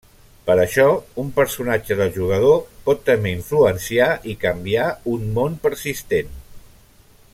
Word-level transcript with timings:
Per 0.45 0.53
això, 0.61 0.85
un 1.23 1.27
personatge 1.35 1.97
del 1.99 2.09
jugador 2.15 2.57
pot 2.87 3.03
també 3.11 3.35
influenciar 3.35 4.09
i 4.33 4.37
canviar 4.47 4.89
un 5.13 5.29
món 5.37 5.61
persistent. 5.67 6.35